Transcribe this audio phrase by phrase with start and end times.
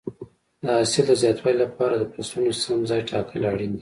[0.63, 3.69] د حاصل د زیاتوالي لپاره د فصلونو سم ځای ټاکل اړین دي.